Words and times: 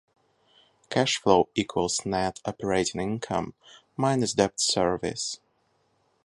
Cash 0.89 1.19
flow 1.21 1.49
equals 1.53 2.07
net 2.07 2.39
operating 2.45 2.99
income 2.99 3.53
minus 3.95 4.33
debt 4.33 4.59
service. 4.59 5.39